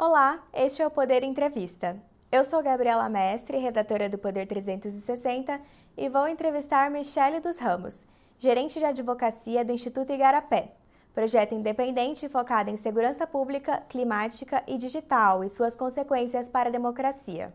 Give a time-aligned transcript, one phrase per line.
[0.00, 2.00] Olá, este é o Poder Entrevista.
[2.30, 5.60] Eu sou Gabriela Mestre, redatora do Poder 360,
[5.96, 8.06] e vou entrevistar Michele dos Ramos,
[8.38, 10.72] gerente de advocacia do Instituto Igarapé,
[11.12, 17.52] projeto independente focado em segurança pública, climática e digital e suas consequências para a democracia.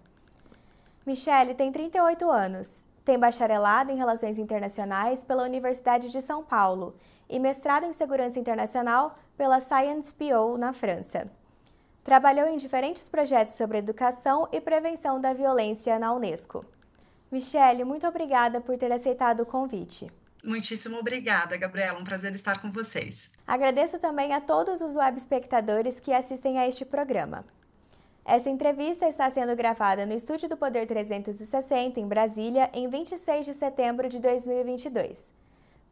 [1.06, 6.94] Michele tem 38 anos, tem bacharelado em Relações Internacionais pela Universidade de São Paulo
[7.30, 11.32] e mestrado em Segurança Internacional pela Sciences Po na França.
[12.04, 16.66] Trabalhou em diferentes projetos sobre educação e prevenção da violência na Unesco.
[17.32, 20.12] Michele, muito obrigada por ter aceitado o convite.
[20.44, 21.98] Muitíssimo obrigada, Gabriela.
[21.98, 23.30] Um prazer estar com vocês.
[23.48, 27.46] Agradeço também a todos os web espectadores que assistem a este programa.
[28.26, 33.54] Esta entrevista está sendo gravada no estúdio do Poder 360, em Brasília, em 26 de
[33.54, 35.32] setembro de 2022.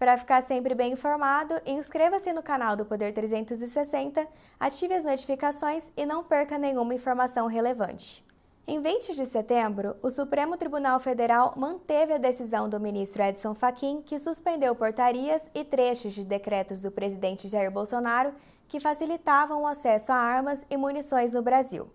[0.01, 4.27] Para ficar sempre bem informado, inscreva-se no canal do Poder 360,
[4.59, 8.25] ative as notificações e não perca nenhuma informação relevante.
[8.66, 14.02] Em 20 de setembro, o Supremo Tribunal Federal manteve a decisão do ministro Edson Fachin,
[14.02, 18.33] que suspendeu portarias e trechos de decretos do presidente Jair Bolsonaro
[18.67, 21.88] que facilitavam o acesso a armas e munições no Brasil.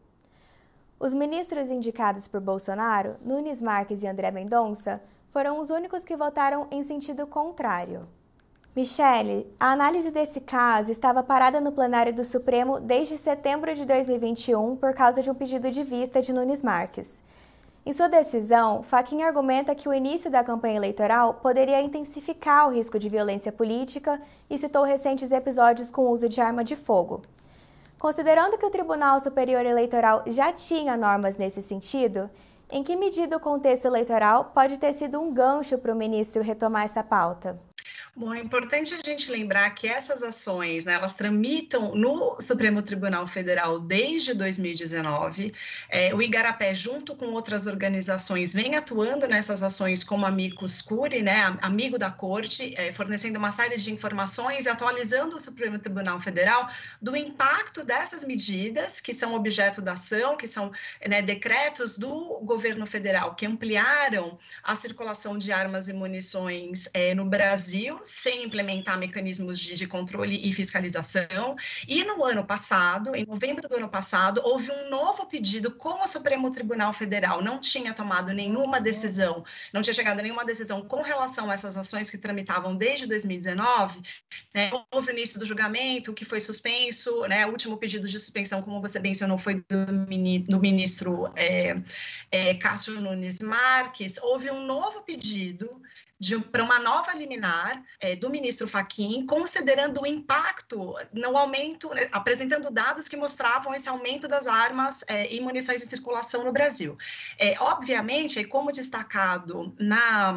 [1.00, 6.66] Os ministros indicados por Bolsonaro, Nunes Marques e André Mendonça, foram os únicos que votaram
[6.70, 8.06] em sentido contrário.
[8.76, 14.76] Michele, a análise desse caso estava parada no plenário do Supremo desde setembro de 2021
[14.76, 17.22] por causa de um pedido de vista de Nunes Marques.
[17.86, 22.98] Em sua decisão, Fachin argumenta que o início da campanha eleitoral poderia intensificar o risco
[22.98, 27.22] de violência política e citou recentes episódios com uso de arma de fogo.
[27.98, 32.28] Considerando que o Tribunal Superior Eleitoral já tinha normas nesse sentido,
[32.70, 36.84] em que medida o contexto eleitoral pode ter sido um gancho para o ministro retomar
[36.84, 37.60] essa pauta?
[38.18, 43.26] Bom, é importante a gente lembrar que essas ações, né, elas tramitam no Supremo Tribunal
[43.26, 45.52] Federal desde 2019.
[45.90, 51.58] É, o Igarapé, junto com outras organizações, vem atuando nessas ações como amicus curi, né,
[51.60, 56.70] amigo da corte, é, fornecendo uma série de informações e atualizando o Supremo Tribunal Federal
[57.02, 60.72] do impacto dessas medidas que são objeto da ação, que são
[61.06, 67.26] né, decretos do governo federal que ampliaram a circulação de armas e munições é, no
[67.26, 71.56] Brasil sem implementar mecanismos de, de, controle e fiscalização.
[71.86, 76.08] E no ano passado, em novembro do ano passado, houve um novo pedido, como o
[76.08, 77.42] Supremo Tribunal Federal.
[77.42, 81.76] Não tinha tomado nenhuma decisão, não tinha chegado a nenhuma decisão com relação a essas
[81.76, 84.00] ações que tramitavam desde 2019,
[84.54, 88.62] né, houve o início do julgamento, que foi suspenso, né, o último pedido de suspensão,
[88.62, 89.86] como você mencionou, foi do,
[90.48, 91.76] do ministro é,
[92.30, 95.68] é, Cássio Nunes Marques, houve um novo pedido
[96.50, 102.70] para uma nova liminar é, do ministro Faquim, considerando o impacto no aumento, né, apresentando
[102.70, 106.96] dados que mostravam esse aumento das armas é, e munições em circulação no Brasil.
[107.38, 110.34] É, obviamente, como destacado na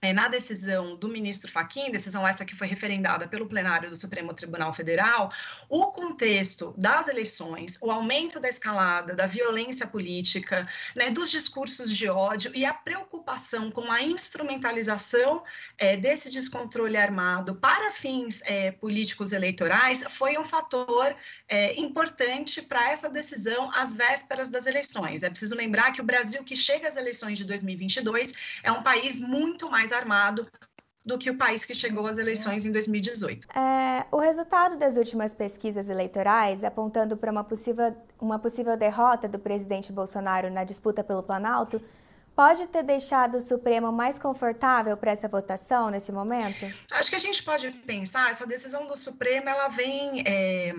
[0.00, 4.32] é, na decisão do ministro Fachin, decisão essa que foi referendada pelo plenário do Supremo
[4.32, 5.30] Tribunal Federal,
[5.68, 12.08] o contexto das eleições, o aumento da escalada da violência política, né, dos discursos de
[12.08, 15.42] ódio e a preocupação com a instrumentalização
[15.76, 21.14] é, desse descontrole armado para fins é, políticos eleitorais foi um fator
[21.48, 25.22] é, importante para essa decisão às vésperas das eleições.
[25.22, 29.20] É preciso lembrar que o Brasil que chega às eleições de 2022 é um país
[29.20, 30.46] muito mais mais armado
[31.04, 33.48] do que o país que chegou às eleições em 2018.
[33.56, 39.38] É, o resultado das últimas pesquisas eleitorais, apontando para uma possível, uma possível derrota do
[39.38, 41.80] presidente Bolsonaro na disputa pelo Planalto,
[42.38, 46.72] pode ter deixado o Supremo mais confortável para essa votação nesse momento?
[46.92, 50.72] Acho que a gente pode pensar, essa decisão do Supremo, ela vem, é,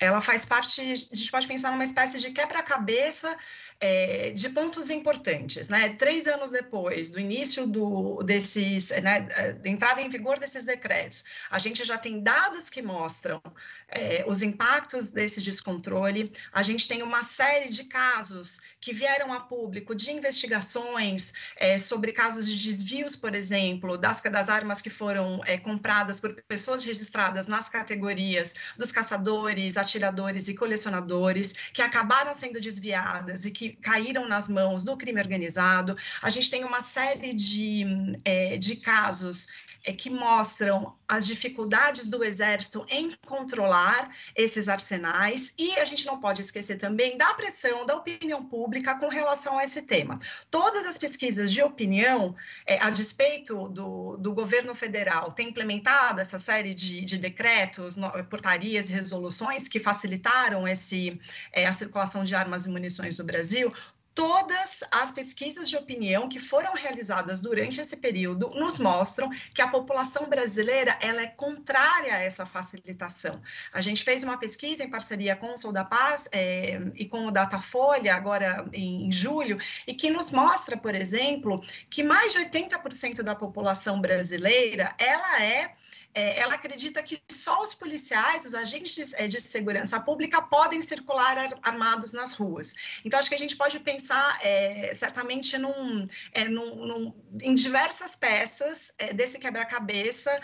[0.00, 3.36] ela faz parte, a gente pode pensar numa espécie de quebra-cabeça
[3.80, 5.90] é, de pontos importantes, né?
[5.90, 9.20] Três anos depois do início do, desses, né,
[9.52, 13.40] da entrada em vigor desses decretos, a gente já tem dados que mostram
[13.88, 16.30] é, os impactos desse descontrole.
[16.52, 22.12] A gente tem uma série de casos que vieram a público de investigações é, sobre
[22.12, 27.48] casos de desvios, por exemplo, das, das armas que foram é, compradas por pessoas registradas
[27.48, 34.48] nas categorias dos caçadores, atiradores e colecionadores, que acabaram sendo desviadas e que caíram nas
[34.48, 35.94] mãos do crime organizado.
[36.22, 37.86] A gente tem uma série de,
[38.24, 39.48] é, de casos
[39.84, 46.20] é, que mostram as dificuldades do Exército em controlar esses arsenais, e a gente não
[46.20, 50.14] pode esquecer também da pressão da opinião pública com relação a esse tema.
[50.50, 52.34] Todas as pesquisas de opinião,
[52.66, 57.96] é, a despeito do, do governo federal ter implementado essa série de, de decretos,
[58.28, 61.18] portarias e resoluções que facilitaram esse,
[61.52, 63.70] é, a circulação de armas e munições no Brasil,
[64.18, 69.68] todas as pesquisas de opinião que foram realizadas durante esse período nos mostram que a
[69.68, 73.40] população brasileira ela é contrária a essa facilitação.
[73.72, 77.26] A gente fez uma pesquisa em parceria com o Sou da Paz é, e com
[77.26, 79.56] o Datafolha agora em, em julho
[79.86, 81.54] e que nos mostra, por exemplo,
[81.88, 85.76] que mais de 80% da população brasileira ela é
[86.14, 91.52] é, ela acredita que só os policiais, os agentes é, de segurança pública podem circular
[91.62, 92.74] armados nas ruas.
[93.04, 98.16] Então, acho que a gente pode pensar é, certamente num, é, num, num, em diversas
[98.16, 100.34] peças é, desse quebra-cabeça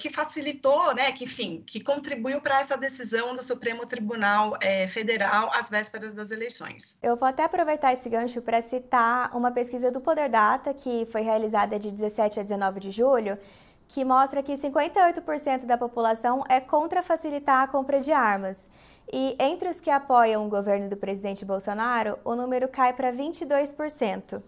[0.00, 4.58] que facilitou, né, que, enfim, que contribuiu para essa decisão do Supremo Tribunal
[4.88, 6.98] Federal às vésperas das eleições.
[7.02, 11.22] Eu vou até aproveitar esse gancho para citar uma pesquisa do Poder Data, que foi
[11.22, 13.38] realizada de 17 a 19 de julho,
[13.90, 18.70] que mostra que 58% da população é contra facilitar a compra de armas.
[19.12, 24.40] E entre os que apoiam o governo do presidente Bolsonaro, o número cai para 22%.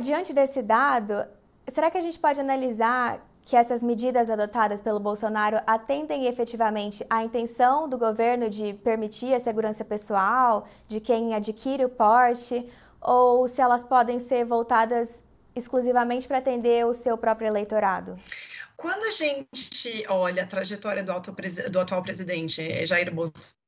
[0.00, 1.22] Diante desse dado,
[1.68, 7.22] será que a gente pode analisar que essas medidas adotadas pelo Bolsonaro atendem efetivamente à
[7.22, 12.66] intenção do governo de permitir a segurança pessoal de quem adquire o porte,
[13.02, 15.22] ou se elas podem ser voltadas
[15.58, 18.18] exclusivamente para atender o seu próprio eleitorado?
[18.76, 21.12] Quando a gente olha a trajetória do,
[21.70, 23.58] do atual presidente Jair Bolsonaro,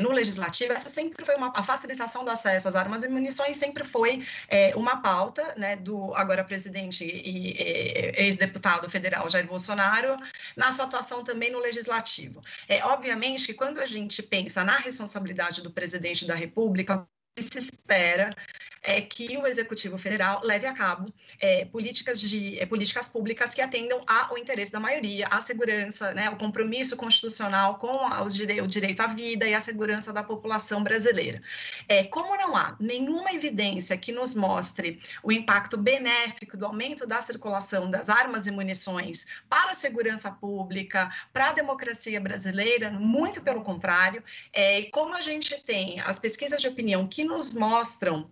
[0.00, 3.84] no legislativo, essa sempre foi uma a facilitação do acesso às armas e munições sempre
[3.84, 10.16] foi é, uma pauta né, do agora presidente e, e ex-deputado federal Jair Bolsonaro
[10.56, 12.40] na sua atuação também no legislativo.
[12.66, 17.06] É obviamente que quando a gente pensa na responsabilidade do presidente da República
[17.38, 18.34] se espera
[18.82, 23.60] é que o Executivo Federal leve a cabo é, políticas, de, é, políticas públicas que
[23.60, 28.60] atendam ao interesse da maioria, à segurança, né, o compromisso constitucional com a, os dire,
[28.60, 31.42] o direito à vida e à segurança da população brasileira.
[31.88, 37.20] É, como não há nenhuma evidência que nos mostre o impacto benéfico do aumento da
[37.20, 43.62] circulação das armas e munições para a segurança pública, para a democracia brasileira, muito pelo
[43.62, 44.22] contrário,
[44.52, 48.30] é, como a gente tem as pesquisas de opinião que nos mostram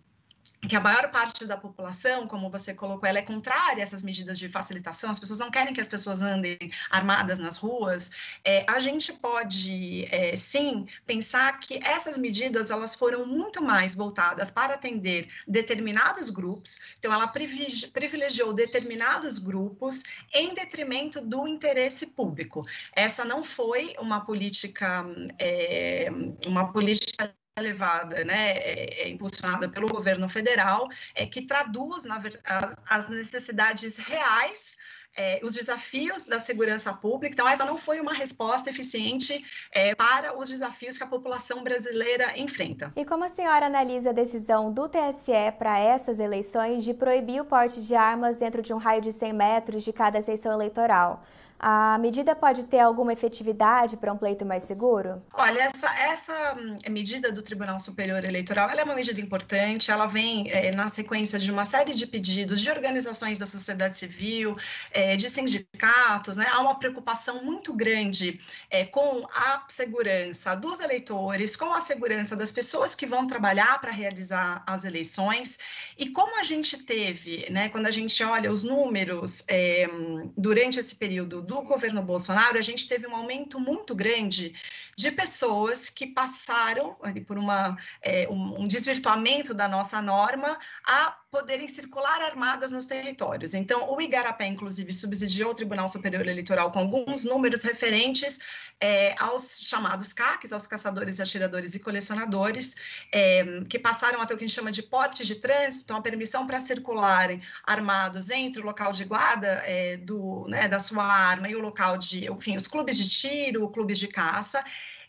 [0.69, 4.39] que a maior parte da população, como você colocou, ela é contrária a essas medidas
[4.39, 6.59] de facilitação, as pessoas não querem que as pessoas andem
[6.91, 8.11] armadas nas ruas,
[8.45, 14.51] é, a gente pode, é, sim, pensar que essas medidas, elas foram muito mais voltadas
[14.51, 20.03] para atender determinados grupos, então ela privilegiou determinados grupos
[20.35, 22.61] em detrimento do interesse público.
[22.93, 25.05] Essa não foi uma política,
[25.39, 26.09] é,
[26.47, 32.85] uma política levada, né, é, é impulsionada pelo governo federal, é, que traduz na, as,
[32.89, 34.77] as necessidades reais
[35.17, 37.33] é, os desafios da segurança pública.
[37.33, 39.41] Então, essa não foi uma resposta eficiente
[39.73, 42.93] é, para os desafios que a população brasileira enfrenta.
[42.95, 47.47] E como a senhora analisa a decisão do TSE para essas eleições de proibir o
[47.47, 51.25] porte de armas dentro de um raio de 100 metros de cada seção eleitoral?
[51.59, 55.23] A medida pode ter alguma efetividade para um pleito mais seguro?
[55.33, 60.51] Olha, essa, essa hum, medida do Tribunal Superior Eleitoral é uma medida importante, ela vem
[60.51, 64.55] é, na sequência de uma série de pedidos de organizações da sociedade civil,
[64.93, 66.47] é, de sindicatos, né?
[66.53, 68.39] há uma preocupação muito grande
[68.71, 73.91] é, com a segurança dos eleitores, com a segurança das pessoas que vão trabalhar para
[73.91, 75.59] realizar as eleições,
[75.97, 79.89] e como a gente teve, né, quando a gente olha os números é,
[80.37, 84.55] durante esse período do governo Bolsonaro, a gente teve um aumento muito grande
[84.97, 91.69] de pessoas que passaram por uma, é, um, um desvirtuamento da nossa norma a poderem
[91.69, 93.53] circular armadas nos territórios.
[93.53, 98.39] Então, o Igarapé, inclusive, subsidiou o Tribunal Superior Eleitoral com alguns números referentes
[98.81, 102.77] é, aos chamados CACs, aos caçadores, atiradores e colecionadores,
[103.13, 106.03] é, que passaram até o que a gente chama de porte de trânsito, então a
[106.03, 111.49] permissão para circularem armados entre o local de guarda é, do, né, da sua arma
[111.49, 114.65] e o local de, enfim, os clubes de tiro, clubes de caça,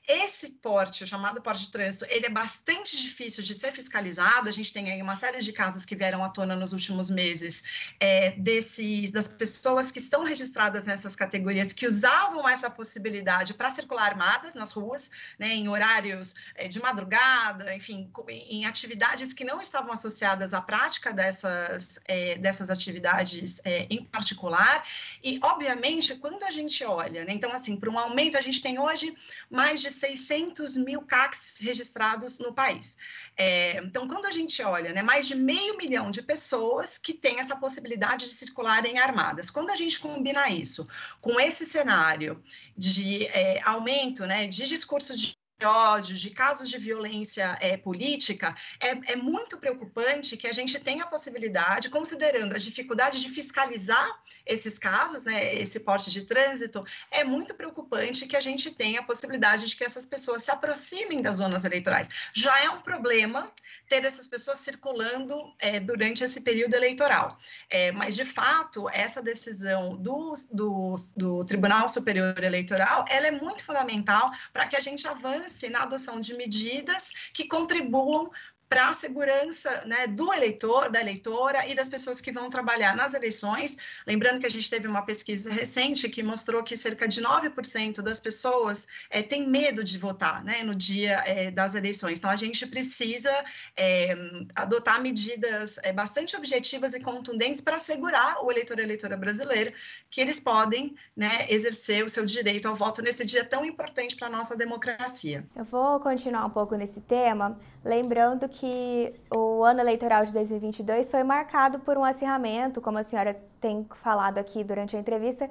[0.08, 4.48] esse porte, o chamado porte de trânsito, ele é bastante difícil de ser fiscalizado.
[4.48, 7.66] A gente tem aí uma série de casos que vieram à tona nos últimos meses
[8.00, 14.06] é, desses, das pessoas que estão registradas nessas categorias que usavam essa possibilidade para circular
[14.06, 19.92] armadas nas ruas, né, em horários é, de madrugada, enfim, em atividades que não estavam
[19.92, 24.86] associadas à prática dessas, é, dessas atividades é, em particular.
[25.22, 28.80] E, obviamente, quando a gente olha, né, então, assim, para um aumento, a gente tem
[28.80, 29.14] hoje
[29.50, 32.98] mais de 600 mil CACs registrados no país.
[33.36, 37.40] É, então, quando a gente olha, né, mais de meio milhão de pessoas que têm
[37.40, 39.50] essa possibilidade de circularem armadas.
[39.50, 40.88] Quando a gente combina isso
[41.22, 42.42] com esse cenário
[42.76, 45.36] de é, aumento né, de discurso de
[45.66, 51.04] ódio, de casos de violência é, política, é, é, muito preocupante que a gente tenha
[51.04, 54.08] a possibilidade, considerando a dificuldade de fiscalizar
[54.46, 59.04] esses casos, né, esse porte de trânsito, é muito preocupante que a gente tenha a
[59.04, 62.10] possibilidade de que essas pessoas se aproximem das zonas eleitorais.
[62.36, 63.52] Já é um problema
[63.88, 67.38] ter essas pessoas circulando é, durante esse período eleitoral,
[67.70, 73.64] é, mas de fato essa decisão do, do, do Tribunal Superior Eleitoral, ela é muito
[73.64, 78.30] fundamental para que a gente avance avance na adoção de medidas que contribuam
[78.70, 83.14] para a segurança né, do eleitor, da eleitora e das pessoas que vão trabalhar nas
[83.14, 83.78] eleições.
[84.06, 88.20] Lembrando que a gente teve uma pesquisa recente que mostrou que cerca de 9% das
[88.20, 92.20] pessoas é, têm medo de votar né, no dia é, das eleições.
[92.20, 93.32] Então, a gente precisa
[93.76, 94.14] é,
[94.56, 99.74] adotar medidas bastante objetivas e contundentes para assegurar o eleitor e eleitora brasileira
[100.10, 104.28] que eles podem né, exercer o seu direito ao voto nesse dia tão importante para
[104.28, 105.46] a nossa democracia.
[105.56, 111.12] Eu vou continuar um pouco nesse tema, lembrando que que o ano eleitoral de 2022
[111.12, 115.50] foi marcado por um acirramento, como a senhora tem falado aqui durante a entrevista,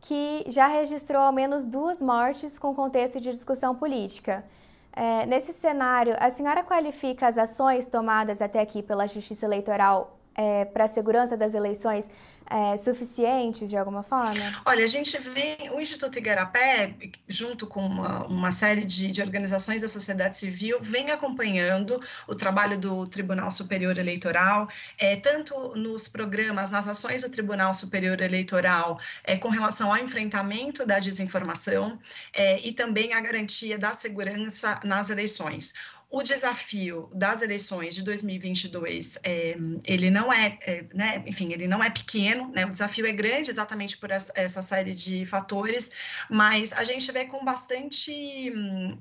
[0.00, 4.44] que já registrou ao menos duas mortes com contexto de discussão política.
[4.92, 10.64] É, nesse cenário, a senhora qualifica as ações tomadas até aqui pela Justiça Eleitoral é,
[10.64, 12.08] para a segurança das eleições
[12.50, 14.62] é, suficientes de alguma forma?
[14.64, 16.94] Olha, a gente vê o Instituto Igarapé,
[17.26, 21.98] junto com uma, uma série de, de, organizações da sociedade civil, vem acompanhando
[22.28, 28.20] o trabalho do Tribunal Superior Eleitoral, é, tanto nos programas, nas ações do Tribunal Superior
[28.20, 31.98] Eleitoral é, com relação ao enfrentamento da desinformação
[32.32, 35.74] é, e também a garantia da segurança nas eleições
[36.14, 41.82] o desafio das eleições de 2022 é, ele não é, é, né, enfim, ele não
[41.82, 45.90] é pequeno, né, o desafio é grande exatamente por essa série de fatores,
[46.30, 48.52] mas a gente vê com bastante,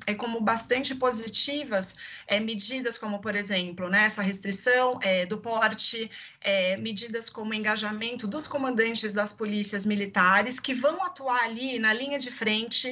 [0.08, 6.10] é, como bastante positivas é, medidas como, por exemplo, né, essa restrição é, do porte,
[6.82, 12.30] medidas como engajamento dos comandantes das polícias militares que vão atuar ali na linha de
[12.30, 12.92] frente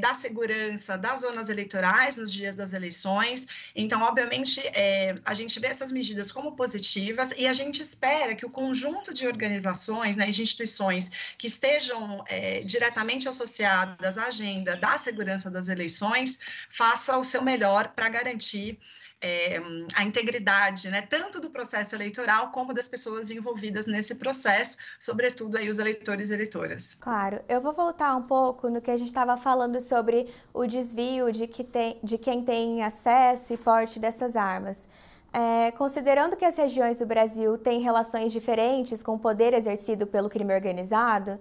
[0.00, 5.68] da segurança das zonas eleitorais nos dias das eleições, então, obviamente, é, a gente vê
[5.68, 10.42] essas medidas como positivas e a gente espera que o conjunto de organizações né, de
[10.42, 17.42] instituições que estejam é, diretamente associadas à agenda da segurança das eleições faça o seu
[17.42, 18.78] melhor para garantir
[19.20, 19.60] é,
[19.94, 25.68] a integridade, né, tanto do processo eleitoral como das pessoas envolvidas nesse processo, sobretudo aí
[25.68, 26.94] os eleitores e eleitoras.
[26.94, 31.30] Claro, eu vou voltar um pouco no que a gente estava falando sobre o desvio
[31.30, 34.88] de, que tem, de quem tem acesso e porte dessas armas.
[35.32, 40.28] É, considerando que as regiões do Brasil têm relações diferentes com o poder exercido pelo
[40.28, 41.38] crime organizado,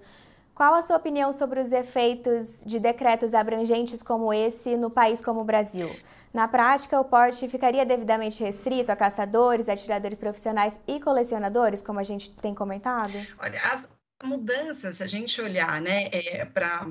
[0.53, 5.39] qual a sua opinião sobre os efeitos de decretos abrangentes como esse no país como
[5.39, 5.89] o Brasil?
[6.33, 12.03] Na prática, o porte ficaria devidamente restrito a caçadores, atiradores profissionais e colecionadores, como a
[12.03, 13.13] gente tem comentado?
[13.39, 13.89] Olha, as,
[14.23, 16.85] mudanças, se a gente olhar né, é, para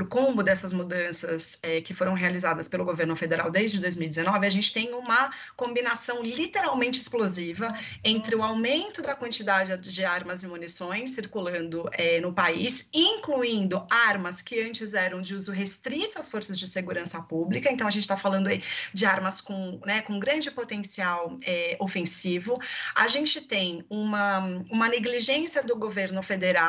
[0.00, 4.72] o combo dessas mudanças é, que foram realizadas pelo governo federal desde 2019, a gente
[4.72, 7.68] tem uma combinação literalmente explosiva
[8.02, 14.42] entre o aumento da quantidade de armas e munições circulando é, no país, incluindo armas
[14.42, 18.16] que antes eram de uso restrito às forças de segurança pública, então a gente está
[18.16, 18.60] falando aí
[18.92, 22.54] de armas com, né, com grande potencial é, ofensivo.
[22.96, 24.40] A gente tem uma,
[24.70, 26.63] uma negligência do governo federal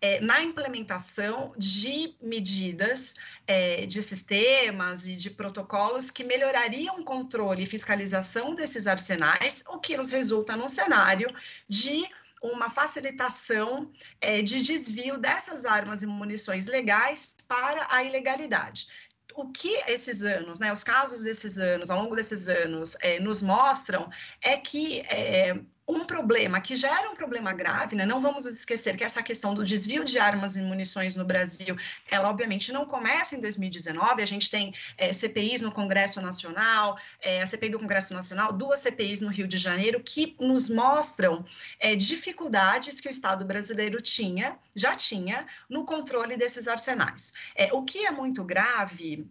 [0.00, 3.14] é, na implementação de medidas
[3.46, 9.78] é, de sistemas e de protocolos que melhorariam o controle e fiscalização desses arsenais, o
[9.78, 11.28] que nos resulta num cenário
[11.68, 12.06] de
[12.42, 18.88] uma facilitação é, de desvio dessas armas e munições legais para a ilegalidade.
[19.34, 23.40] O que esses anos, né, os casos desses anos, ao longo desses anos, é, nos
[23.40, 24.10] mostram
[24.42, 25.54] é que é,
[25.88, 28.06] um problema que já era um problema grave, né?
[28.06, 31.74] Não vamos esquecer que essa questão do desvio de armas e munições no Brasil,
[32.08, 34.22] ela obviamente não começa em 2019.
[34.22, 38.80] A gente tem é, CPIs no Congresso Nacional, é, a CPI do Congresso Nacional, duas
[38.80, 41.44] CPIs no Rio de Janeiro que nos mostram
[41.80, 47.32] é, dificuldades que o Estado brasileiro tinha, já tinha, no controle desses arsenais.
[47.72, 49.26] O que é muito grave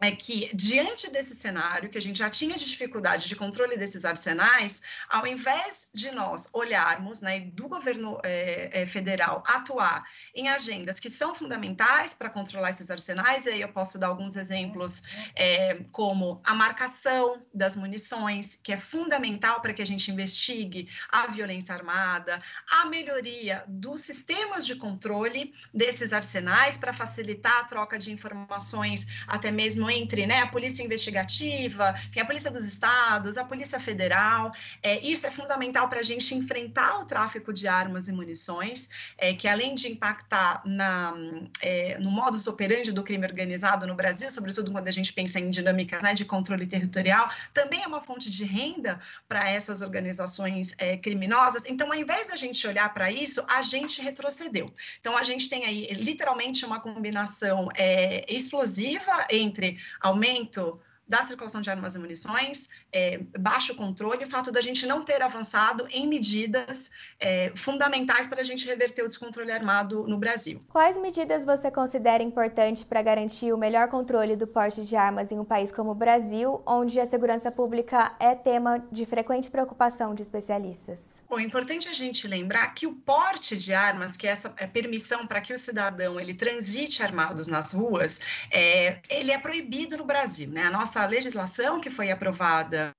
[0.00, 4.04] é que, diante desse cenário, que a gente já tinha de dificuldade de controle desses
[4.04, 10.98] arsenais, ao invés de nós olharmos, né, do governo é, é, federal atuar em agendas
[10.98, 15.02] que são fundamentais para controlar esses arsenais, e aí eu posso dar alguns exemplos,
[15.34, 21.28] é, como a marcação das munições, que é fundamental para que a gente investigue a
[21.28, 22.36] violência armada,
[22.68, 29.52] a melhoria dos sistemas de controle desses arsenais para facilitar a troca de informações, até
[29.52, 34.52] mesmo entre né, a polícia investigativa, tem a polícia dos estados, a polícia federal.
[34.82, 39.32] É, isso é fundamental para a gente enfrentar o tráfico de armas e munições, é,
[39.32, 41.14] que além de impactar na,
[41.60, 45.50] é, no modus operandi do crime organizado no Brasil, sobretudo quando a gente pensa em
[45.50, 50.96] dinâmicas né, de controle territorial, também é uma fonte de renda para essas organizações é,
[50.96, 51.64] criminosas.
[51.66, 54.72] Então, ao invés da gente olhar para isso, a gente retrocedeu.
[55.00, 61.70] Então, a gente tem aí literalmente uma combinação é, explosiva entre aumento da circulação de
[61.70, 66.90] armas e munições, é, baixo controle, o fato da gente não ter avançado em medidas
[67.20, 70.60] é, fundamentais para a gente reverter o descontrole armado no Brasil.
[70.70, 75.38] Quais medidas você considera importantes para garantir o melhor controle do porte de armas em
[75.38, 80.22] um país como o Brasil, onde a segurança pública é tema de frequente preocupação de
[80.22, 81.22] especialistas?
[81.28, 84.66] Bom, é importante a gente lembrar que o porte de armas, que é essa é
[84.66, 88.20] permissão para que o cidadão ele transite armados nas ruas,
[88.50, 90.50] é, ele é proibido no Brasil.
[90.50, 90.64] Né?
[90.64, 92.94] A nossa legislação que foi aprovada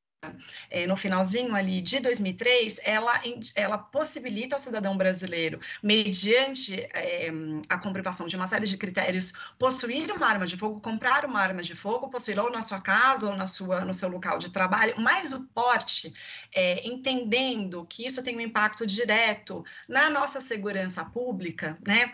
[0.69, 3.21] é, no finalzinho ali de 2003, ela,
[3.55, 7.29] ela possibilita ao cidadão brasileiro, mediante é,
[7.69, 11.61] a comprovação de uma série de critérios, possuir uma arma de fogo, comprar uma arma
[11.61, 14.95] de fogo, possuir ou na sua casa ou na sua, no seu local de trabalho,
[14.97, 16.13] mas o porte,
[16.53, 22.13] é, entendendo que isso tem um impacto direto na nossa segurança pública, né?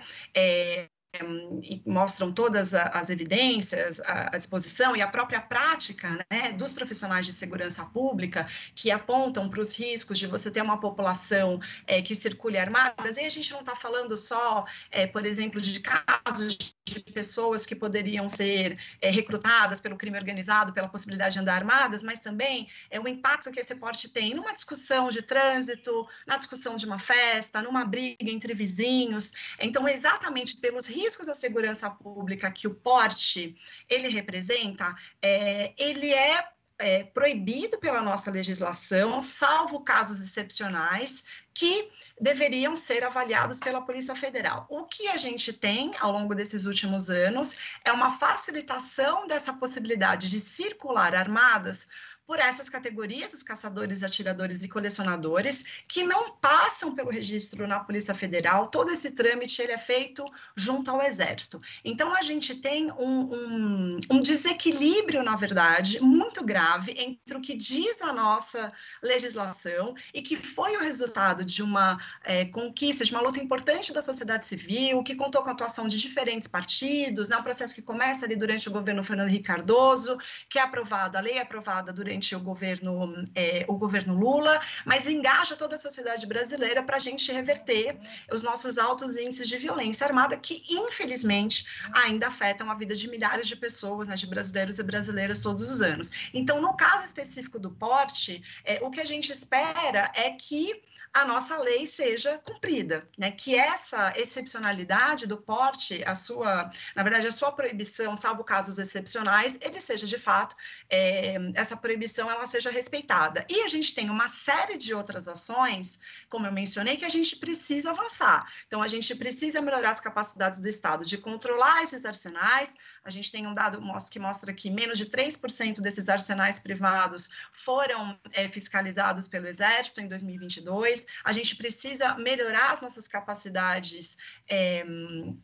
[1.14, 7.34] E mostram todas as evidências, a, exposição e a própria prática né, dos profissionais de
[7.34, 12.58] segurança pública que apontam para os riscos de você ter uma população é, que circule
[12.58, 13.18] armadas.
[13.18, 17.76] E a gente não está falando só, é, por exemplo, de casos de pessoas que
[17.76, 23.00] poderiam ser é, recrutadas pelo crime organizado, pela possibilidade de andar armadas, mas também é
[23.00, 27.62] o impacto que esse porte tem numa discussão de trânsito, na discussão de uma festa,
[27.62, 29.32] numa briga entre vizinhos.
[29.60, 33.56] Então, exatamente pelos riscos à segurança pública que o porte
[33.90, 36.48] ele representa, é, ele é
[36.82, 41.90] é, proibido pela nossa legislação, salvo casos excepcionais que
[42.20, 44.66] deveriam ser avaliados pela Polícia Federal.
[44.70, 50.30] O que a gente tem ao longo desses últimos anos é uma facilitação dessa possibilidade
[50.30, 51.88] de circular armadas
[52.32, 58.16] por essas categorias, os caçadores, atiradores e colecionadores, que não passam pelo registro na Polícia
[58.16, 58.68] Federal.
[58.68, 60.24] Todo esse trâmite ele é feito
[60.56, 61.60] junto ao Exército.
[61.84, 67.54] Então, a gente tem um, um, um desequilíbrio, na verdade, muito grave entre o que
[67.54, 68.72] diz a nossa
[69.04, 74.02] legislação e que foi o resultado de uma é, conquista, de uma luta importante da
[74.02, 78.26] sociedade civil, que contou com a atuação de diferentes partidos, né, um processo que começa
[78.26, 80.16] ali durante o governo Fernando Henrique Cardoso,
[80.48, 85.08] que é aprovado, a lei é aprovada durante o governo, é, o governo Lula, mas
[85.08, 87.98] engaja toda a sociedade brasileira para a gente reverter
[88.32, 93.48] os nossos altos índices de violência armada, que infelizmente ainda afetam a vida de milhares
[93.48, 96.12] de pessoas, né, de brasileiros e brasileiras todos os anos.
[96.34, 100.82] Então, no caso específico do porte, é, o que a gente espera é que
[101.14, 103.32] a nossa lei seja cumprida, né?
[103.32, 109.60] Que essa excepcionalidade do porte, a sua, na verdade, a sua proibição, salvo casos excepcionais,
[109.62, 110.56] ele seja de fato
[110.90, 113.46] é, essa proibição ela seja respeitada.
[113.50, 117.36] E a gente tem uma série de outras ações, como eu mencionei, que a gente
[117.36, 118.46] precisa avançar.
[118.68, 122.76] Então, a gente precisa melhorar as capacidades do Estado de controlar esses arsenais.
[123.04, 128.20] A gente tem um dado que mostra que menos de 3% desses arsenais privados foram
[128.34, 134.18] é, fiscalizados pelo Exército em 2022 a gente precisa melhorar as nossas capacidades.
[134.50, 134.86] É,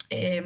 [0.09, 0.43] é,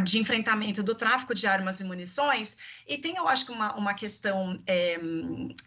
[0.00, 3.94] de enfrentamento do tráfico de armas e munições, e tem, eu acho que, uma, uma
[3.94, 4.98] questão é,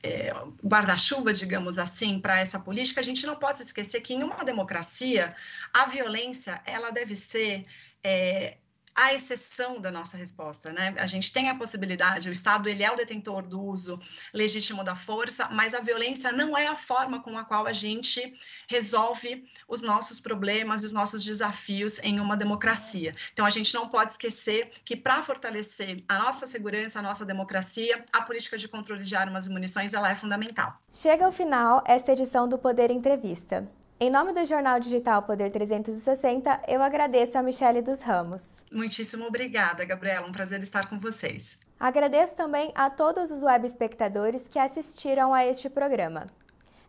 [0.02, 0.34] é,
[0.66, 5.30] guarda-chuva, digamos assim, para essa política, a gente não pode esquecer que em uma democracia,
[5.74, 7.62] a violência, ela deve ser
[8.04, 8.58] é,
[8.96, 10.96] a exceção da nossa resposta, né?
[10.98, 13.96] A gente tem a possibilidade, o Estado ele é o detentor do uso
[14.34, 18.34] legítimo da força, mas a violência não é a forma com a qual a gente
[18.68, 23.12] resolve os nossos problemas e os nossos desafios em uma democracia.
[23.34, 28.04] Então a gente não pode esquecer que para fortalecer a nossa segurança, a nossa democracia,
[28.14, 30.80] a política de controle de armas e munições ela é fundamental.
[30.92, 33.68] Chega ao final esta edição do Poder Entrevista.
[33.98, 38.66] Em nome do Jornal Digital Poder 360, eu agradeço a Michele dos Ramos.
[38.70, 40.28] Muitíssimo obrigada, Gabriela.
[40.28, 41.60] Um prazer estar com vocês.
[41.80, 46.28] Agradeço também a todos os web espectadores que assistiram a este programa.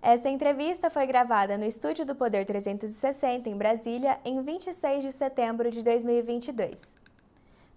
[0.03, 5.71] Esta entrevista foi gravada no estúdio do Poder 360 em Brasília em 26 de setembro
[5.71, 6.97] de 2022.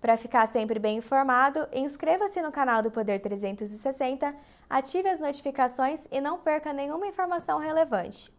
[0.01, 4.33] Para ficar sempre bem informado, inscreva-se no canal do Poder 360,
[4.67, 8.38] ative as notificações e não perca nenhuma informação relevante.